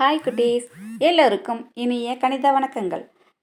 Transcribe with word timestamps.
Hi 0.00 0.20
குட்டீஸ். 0.24 0.68
எல்லோருக்கும் 0.98 1.58
இனிய 1.74 2.10
கணித 2.16 2.46
வணக்கங்கள். 2.52 3.02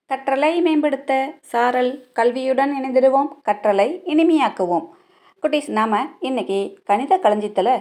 கற்றலை 0.10 0.50
மேம்படுத்த 0.62 1.12
சாரல் 1.42 1.92
கல்வியுடன் 2.14 2.72
இணைந்திடுவோம். 2.78 3.28
கற்றலை 3.48 3.86
இனிமையாக்குவோம். 4.14 4.86
குட்டீஸ் 5.44 5.70
நாம் 5.70 5.94
இன்னைக்கு 6.20 6.60
கணித 6.84 7.20
களஞ்சியத்தில் 7.20 7.72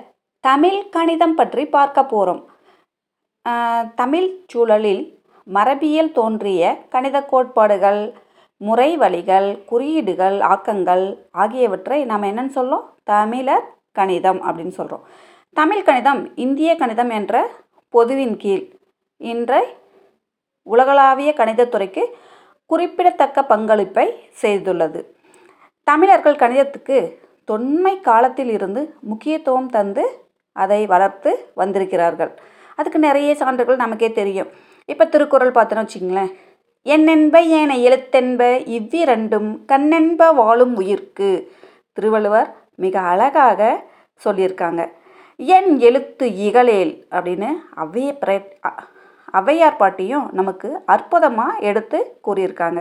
தமிழ் 0.44 0.78
கணிதம் 0.88 1.34
பற்றி 1.34 1.64
பார்க்க 1.66 2.04
போகிறோம் 2.04 2.42
தமிழ் 3.94 4.28
சூழலில் 4.46 5.02
மரபியல் 5.46 6.12
தோன்றிய 6.12 6.74
கணித 6.88 7.24
கோட்பாடுகள் 7.24 8.02
முறை 8.60 8.90
வழிகள் 8.96 9.50
குறியீடுகள் 9.66 10.38
ஆக்கங்கள் 10.52 11.06
ஆகியவற்றை 11.44 12.00
நாம் 12.04 12.22
என்னன்னு 12.22 12.56
சொல்லும் 12.58 12.84
தமிழர் 13.04 13.66
கணிதம் 13.92 14.42
அப்படின்னு 14.42 14.70
சொல்கிறோம் 14.70 15.06
தமிழ் 15.56 15.82
கணிதம் 15.82 16.20
இந்திய 16.36 16.70
கணிதம் 16.76 17.10
என்ற 17.10 17.34
பொதுவின் 17.96 18.36
கீழ். 18.42 18.64
இன்றை 19.30 19.64
உலகளாவிய 20.66 21.30
கணிதத்துறைக்கு 21.36 22.02
குறிப்பிடத்தக்க 22.70 23.44
பங்களிப்பை 23.52 24.06
செய்துள்ளது. 24.42 25.00
தமிழர்கள் 25.86 26.40
கணிதத்துக்கு 26.42 26.96
தொன்மை 27.50 27.92
காலத்தில் 28.08 28.50
இருந்து 28.56 28.82
முக்கியத்துவம் 29.10 29.70
தந்து 29.76 30.04
அதை 30.56 30.80
வளர்த்து 30.92 31.30
வந்திருக்கிறார்கள். 31.60 32.32
அதுக்கு 32.78 32.98
நிறைய 32.98 33.30
சான்றுகள் 33.42 33.82
நமக்கே 33.84 34.10
தெரியும். 34.12 34.50
இப்போ 34.92 35.04
திருக்குறள் 35.06 35.56
பார்த்தோன்னு 35.56 35.86
வச்சிங்களேன் 35.86 36.32
என்னென்ப 36.86 37.36
ஏன 37.58 37.70
எழுத்தென்ப 37.86 38.42
இவ்விரண்டும் 38.78 39.48
கண்ணென்ப 39.72 40.28
வாழும் 40.40 40.74
உயிர்க்கு 40.82 41.30
திருவள்ளுவர் 41.96 42.50
மிக 42.84 42.94
அழகாக 43.12 43.60
சொல்லியிருக்காங்க. 44.24 44.82
என் 45.38 45.70
எழுத்து 45.86 46.26
இகழேல் 46.46 46.92
அப்படின்னு 47.16 47.48
அவைய 47.82 48.10
பிர 48.20 48.30
ஔவையார் 49.38 49.80
பாட்டியும் 49.80 50.26
நமக்கு 50.38 50.68
அற்புதமாக 50.94 51.58
எடுத்து 51.68 51.98
கூறியிருக்காங்க. 52.26 52.80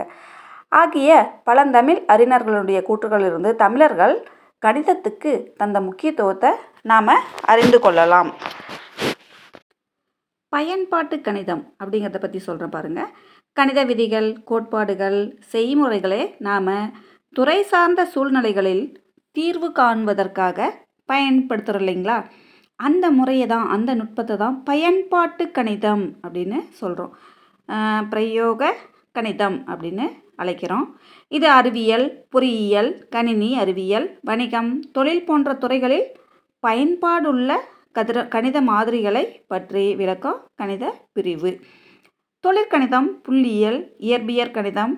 ஆகிய 0.80 1.10
பழந்தமிழ் 1.48 2.00
அறிஞர்களுடைய 2.14 2.78
கூற்றுகளிலிருந்து 2.88 3.50
தமிழர்கள் 3.64 4.14
கணிதத்துக்கு 4.62 5.32
தந்த 5.60 5.80
முக்கியத்துவத்தை 5.88 6.50
நாம் 6.90 7.12
அறிந்து 7.52 7.80
கொள்ளலாம். 7.84 8.30
பயன்பாட்டு 10.52 11.16
கணிதம் 11.26 11.62
அப்படிங்கிறத 11.80 12.20
பற்றி 12.22 12.40
சொல்கிறேன் 12.46 12.74
பாருங்கள் 12.76 13.12
கணித 13.56 13.80
விதிகள் 13.90 14.30
கோட்பாடுகள் 14.50 15.20
செய்முறைகளை 15.54 16.22
நாம் 16.48 16.72
துறை 17.36 17.58
சார்ந்த 17.72 18.00
சூழ்நிலைகளில் 18.14 18.84
தீர்வு 19.36 19.68
காண்பதற்காக 19.80 20.68
பயன்படுத்துகிறோம் 21.08 21.82
இல்லைங்களா? 21.84 22.18
அந்த 22.80 23.04
முறையை 23.18 23.46
தான் 23.54 23.66
அந்த 23.74 23.90
நுட்பத்தை 24.00 24.34
தான் 24.36 24.56
பயன்பாட்டு 24.68 25.44
கணிதம் 25.58 26.04
அப்படின்னு 26.24 26.58
சொல்கிறோம் 26.80 27.12
பிரயோக 28.12 28.72
கணிதம் 29.16 29.56
அப்படின்னு 29.72 30.06
அழைக்கிறோம். 30.42 30.86
இது 31.32 31.46
அறிவியல் 31.58 32.06
பொறியியல் 32.32 32.90
கணினி 33.14 33.48
அறிவியல் 33.62 34.06
வணிகம் 34.28 34.70
தொழில் 34.96 35.24
போன்ற 35.28 35.54
துறைகளில் 35.62 36.06
பயன்பாடுள்ள 36.62 37.50
கதிர 37.96 38.24
கணித 38.34 38.58
மாதிரிகளை 38.70 39.24
பற்றி 39.52 39.84
விளக்கம் 40.00 40.40
கணித 40.60 40.84
பிரிவு. 41.12 41.52
தொழிற்கணிதம் 42.44 43.08
புள்ளியியல் 43.26 43.80
இயற்பியற் 44.06 44.54
கணிதம் 44.56 44.94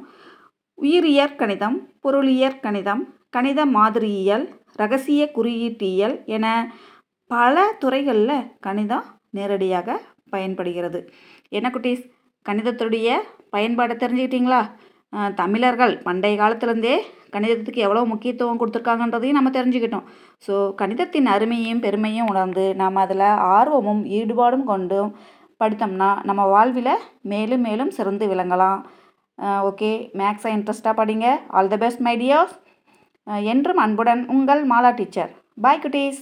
உயிரியற் 0.78 1.38
கணிதம் 1.40 1.76
பொருளியற் 2.02 2.60
கணிதம் 2.64 3.02
கணித 3.36 3.60
மாதிரியியல் 3.76 4.44
ரகசிய 4.80 5.22
குறியீட்டியல் 5.36 6.16
என 6.36 6.46
பல 7.30 7.64
துறைகளில் 7.82 8.46
கணிதம் 8.66 9.06
நேரடியாக 9.36 9.96
பயன்படுகிறது. 10.34 11.00
என்ன 11.56 11.66
குட்டீஸ்? 11.74 12.04
கணிதத்துடைய 12.46 13.08
பயன்பாடை 13.54 13.94
தெரிஞ்சுக்கிட்டிங்களா? 14.02 14.60
தமிழர்கள் 15.40 15.92
பண்டைய 16.06 16.34
காலத்துலேருந்தே 16.40 16.94
கணிதத்துக்கு 17.34 17.80
எவ்வளோ 17.86 18.02
முக்கியத்துவம் 18.12 18.60
கொடுத்துருக்காங்கன்றதையும் 18.60 19.38
நம்ம 19.38 19.50
தெரிஞ்சுக்கிட்டோம். 19.56 20.06
ஸோ 20.46 20.54
கணிதத்தின் 20.80 21.28
அருமையும் 21.34 21.82
பெருமையும் 21.86 22.30
உணர்ந்து 22.32 22.64
நாம் 22.80 23.02
அதில் 23.04 23.26
ஆர்வமும் 23.56 24.02
ஈடுபாடும் 24.18 24.64
கொண்டும் 24.70 25.10
படித்தோம்னா 25.60 26.10
நம்ம 26.28 26.42
வாழ்வில் 26.54 26.94
மேலும் 27.32 27.64
மேலும் 27.68 27.92
சிறந்து 27.98 28.24
விளங்கலாம். 28.32 28.80
ஓகே. 29.68 29.92
மேக்ஸை 30.20 30.52
இன்ட்ரெஸ்ட்டாக 30.56 30.98
படிங்க. 31.00 31.26
ஆல் 31.56 31.72
த 31.74 31.78
பெஸ்ட் 31.84 32.02
மைடியாஸ் 32.08 32.56
என்றும் 33.52 33.82
அன்புடன் 33.84 34.22
உங்கள் 34.36 34.62
மாலா 34.72 34.92
டீச்சர். 35.00 35.32
பாய் 35.64 35.82
குட்டீஸ். 35.84 36.20